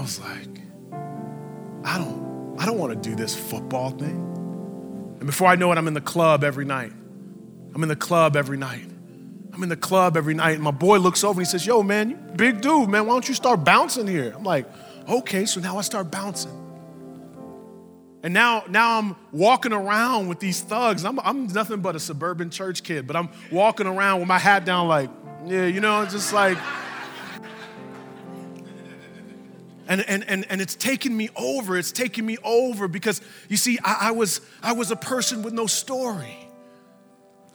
[0.01, 0.61] I was like,
[1.85, 5.17] I don't, I don't want to do this football thing.
[5.19, 6.91] And before I know it, I'm in the club every night.
[7.75, 8.87] I'm in the club every night.
[9.53, 10.53] I'm in the club every night.
[10.53, 13.29] And my boy looks over and he says, Yo, man, big dude, man, why don't
[13.29, 14.33] you start bouncing here?
[14.35, 14.65] I'm like,
[15.07, 16.57] okay, so now I start bouncing.
[18.23, 21.05] And now, now I'm walking around with these thugs.
[21.05, 24.65] I'm, I'm nothing but a suburban church kid, but I'm walking around with my hat
[24.65, 25.11] down, like,
[25.45, 26.57] yeah, you know, just like,
[29.91, 31.77] And, and, and, and it's taken me over.
[31.77, 35.53] It's taken me over because you see, I, I, was, I was a person with
[35.53, 36.49] no story.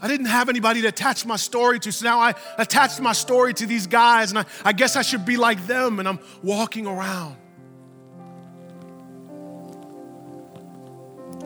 [0.02, 1.94] I didn't have anybody to attach my story to.
[1.94, 5.26] So now I attached my story to these guys, and I, I guess I should
[5.26, 7.38] be like them, and I'm walking around.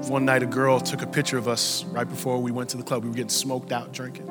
[0.07, 2.83] One night, a girl took a picture of us right before we went to the
[2.83, 3.03] club.
[3.03, 4.25] We were getting smoked out drinking.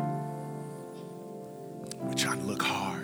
[2.01, 2.98] We're trying to look hard.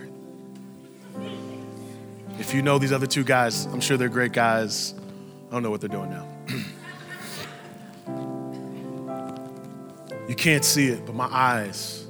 [2.38, 4.94] If you know these other two guys, I'm sure they're great guys.
[5.48, 6.26] I don't know what they're doing now.
[10.28, 12.04] you can't see it, but my eyes,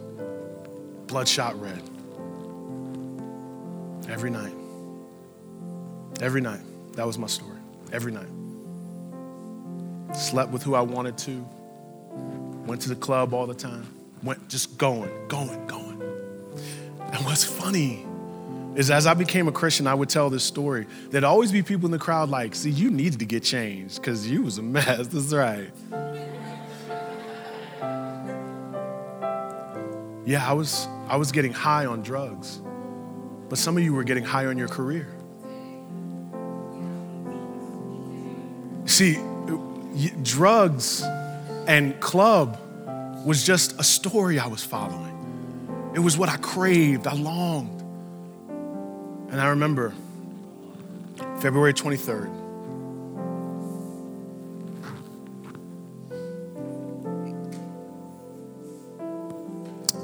[1.07, 1.83] bloodshot red.
[4.09, 4.55] Every night.
[6.23, 6.63] Every night.
[6.95, 7.59] That was my story.
[7.93, 8.29] Every night.
[10.17, 11.47] Slept with who I wanted to.
[12.67, 13.87] Went to the club all the time.
[14.23, 16.01] Went just going, going, going.
[17.13, 18.07] And what's funny
[18.77, 20.87] is as I became a Christian, I would tell this story.
[21.11, 24.29] There'd always be people in the crowd like, see, you needed to get changed because
[24.29, 25.07] you was a mess.
[25.09, 25.71] That's right.
[30.27, 32.61] Yeah, I was I was getting high on drugs.
[33.49, 35.15] But some of you were getting high on your career.
[38.87, 39.19] See,
[40.23, 41.03] drugs
[41.67, 42.59] and club
[43.25, 45.93] was just a story I was following.
[45.95, 47.84] It was what I craved, I longed.
[49.35, 49.93] And I remember
[51.41, 52.31] February 23rd.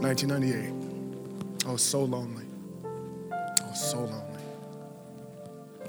[0.01, 0.73] Nineteen ninety eight.
[1.65, 2.45] I was so lonely.
[3.33, 4.43] I was so lonely.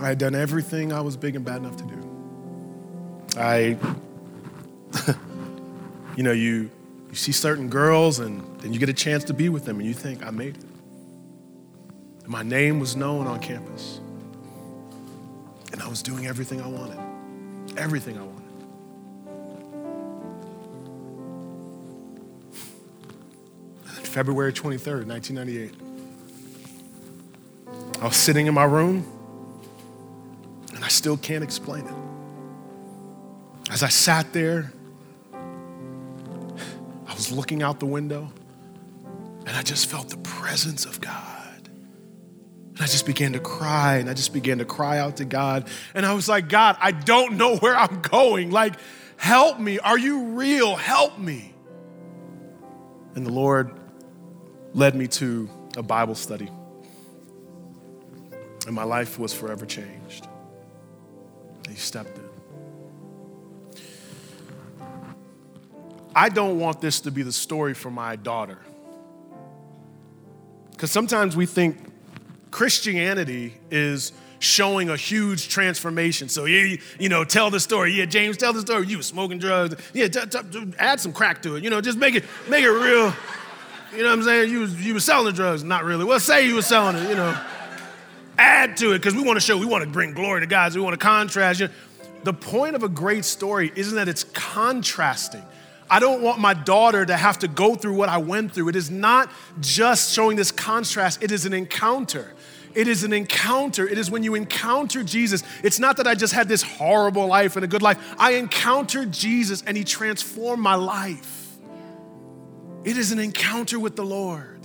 [0.00, 3.36] I had done everything I was big and bad enough to do.
[3.36, 3.76] I
[6.20, 6.70] you know, you,
[7.08, 9.88] you see certain girls and then you get a chance to be with them and
[9.88, 10.64] you think, I made it.
[12.24, 14.00] And my name was known on campus.
[15.72, 16.98] And I was doing everything I wanted.
[17.78, 18.36] Everything I wanted.
[24.06, 25.74] February 23rd, 1998.
[28.02, 29.10] I was sitting in my room
[30.74, 31.94] and I still can't explain it.
[33.70, 34.74] As I sat there
[37.20, 38.32] was looking out the window
[39.46, 41.68] and I just felt the presence of God.
[41.68, 45.68] And I just began to cry and I just began to cry out to God.
[45.94, 48.50] And I was like, God, I don't know where I'm going.
[48.50, 48.76] Like,
[49.18, 49.78] help me.
[49.80, 50.76] Are you real?
[50.76, 51.52] Help me.
[53.14, 53.78] And the Lord
[54.72, 55.46] led me to
[55.76, 56.48] a Bible study.
[58.66, 60.26] And my life was forever changed.
[61.68, 62.29] He stepped in.
[66.14, 68.58] I don't want this to be the story for my daughter.
[70.72, 71.76] Because sometimes we think
[72.50, 76.28] Christianity is showing a huge transformation.
[76.28, 77.92] So, yeah, you know, tell the story.
[77.92, 78.86] Yeah, James, tell the story.
[78.86, 79.76] You were smoking drugs.
[79.92, 81.62] Yeah, t- t- add some crack to it.
[81.62, 83.14] You know, just make it, make it real.
[83.92, 84.50] You know what I'm saying?
[84.50, 85.62] You you were selling the drugs.
[85.62, 86.04] Not really.
[86.04, 87.38] Well, say you were selling it, you know.
[88.38, 90.72] Add to it because we want to show, we want to bring glory to God.
[90.72, 91.60] So we want to contrast.
[91.60, 91.72] You know.
[92.22, 95.42] The point of a great story isn't that it's contrasting.
[95.90, 98.68] I don't want my daughter to have to go through what I went through.
[98.68, 99.30] It is not
[99.60, 102.32] just showing this contrast, it is an encounter.
[102.72, 103.88] It is an encounter.
[103.88, 105.42] It is when you encounter Jesus.
[105.64, 107.98] It's not that I just had this horrible life and a good life.
[108.16, 111.58] I encountered Jesus and he transformed my life.
[112.84, 114.60] It is an encounter with the Lord.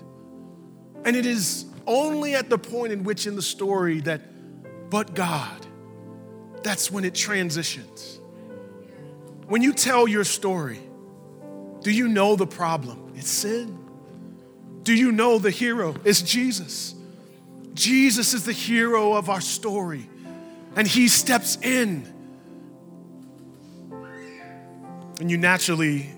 [1.03, 4.21] And it is only at the point in which in the story that,
[4.91, 5.65] but God,
[6.61, 8.19] that's when it transitions.
[9.47, 10.79] When you tell your story,
[11.85, 13.13] do you know the problem?
[13.15, 13.77] It's sin.
[14.81, 15.93] Do you know the hero?
[16.03, 16.95] It's Jesus.
[17.75, 20.09] Jesus is the hero of our story,
[20.75, 22.11] and he steps in.
[25.19, 26.09] And you naturally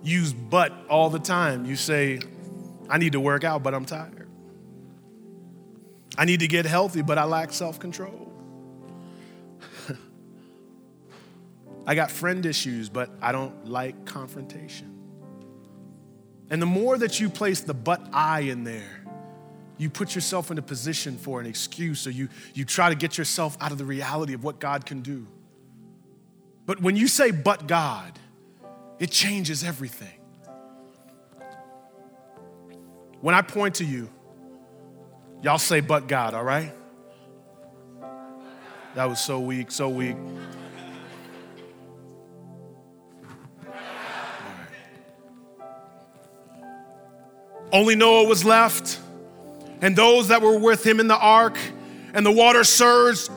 [0.00, 1.64] use but all the time.
[1.64, 2.20] You say,
[2.88, 4.28] I need to work out, but I'm tired.
[6.16, 8.32] I need to get healthy, but I lack self control.
[11.84, 14.89] I got friend issues, but I don't like confrontation.
[16.50, 19.04] And the more that you place the but I in there,
[19.78, 23.16] you put yourself in a position for an excuse or you, you try to get
[23.16, 25.26] yourself out of the reality of what God can do.
[26.66, 28.18] But when you say but God,
[28.98, 30.20] it changes everything.
[33.20, 34.10] When I point to you,
[35.42, 36.74] y'all say but God, all right?
[38.94, 40.16] That was so weak, so weak.
[47.72, 48.98] Only Noah was left,
[49.80, 51.56] and those that were with him in the ark,
[52.12, 53.30] and the water surged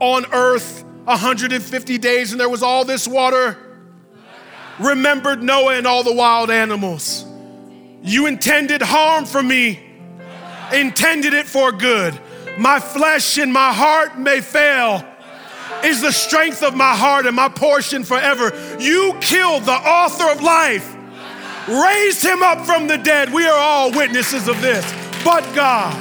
[0.00, 3.58] on earth 150 days, and there was all this water.
[4.78, 7.24] Remembered Noah and all the wild animals.
[8.02, 9.80] You intended harm for me,
[10.72, 12.18] intended it for good.
[12.58, 15.04] My flesh and my heart may fail,
[15.82, 18.52] is the strength of my heart and my portion forever.
[18.78, 20.93] You killed the author of life,
[21.68, 23.32] raised him up from the dead.
[23.32, 24.84] We are all witnesses of this.
[25.24, 25.94] But God,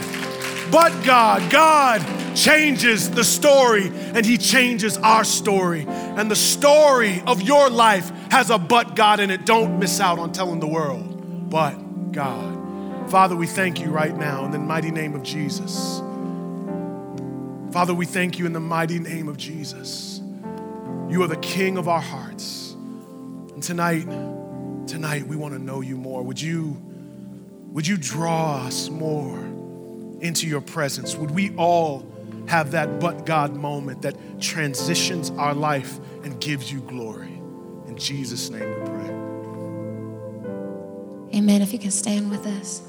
[0.72, 2.02] but God, God
[2.36, 5.86] changes the story and He changes our story.
[5.88, 9.46] And the story of your life has a but God in it.
[9.46, 13.10] Don't miss out on telling the world, but God.
[13.10, 16.02] Father, we thank you right now in the mighty name of Jesus.
[17.72, 20.22] Father, we thank you in the mighty name of Jesus.
[21.10, 22.74] You are the King of our hearts.
[23.54, 24.08] And tonight,
[24.88, 26.24] tonight we want to know you more.
[26.24, 26.82] Would you,
[27.72, 29.40] would you draw us more
[30.22, 31.16] into your presence?
[31.16, 32.06] Would we all
[32.48, 37.34] have that but God moment that transitions our life and gives you glory?
[37.88, 39.10] In Jesus' name we pray.
[41.40, 41.62] Amen.
[41.62, 42.82] If you can stand with us.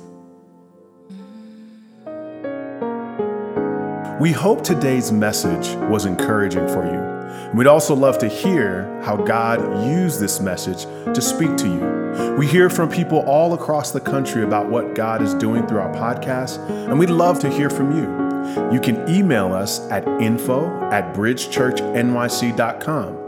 [4.20, 7.14] We hope today's message was encouraging for you.
[7.55, 12.36] We'd also love to hear how God used this message to speak to you.
[12.36, 15.94] We hear from people all across the country about what God is doing through our
[15.94, 18.24] podcast, and we'd love to hear from you.
[18.72, 23.20] You can email us at info at bridgechurchnyc.com.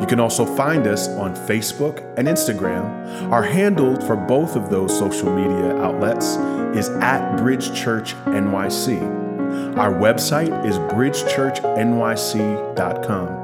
[0.00, 3.32] You can also find us on Facebook and Instagram.
[3.32, 6.36] Our handle for both of those social media outlets
[6.76, 9.02] is at Bridge Church NYC.
[9.76, 13.43] Our website is bridgechurchnyc.com.